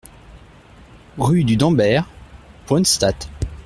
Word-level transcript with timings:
Rue 1.19 1.43
du 1.43 1.57
Damberg, 1.57 2.05
Brunstatt 2.65 3.29